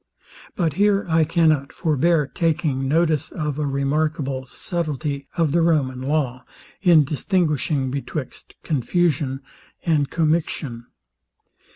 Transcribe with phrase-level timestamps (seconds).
[0.55, 6.43] But here I cannot forbear taking notice of a remarkable subtilty of the Roman law,
[6.81, 9.41] in distinguishing betwixt confusion
[9.85, 10.87] and commixtion.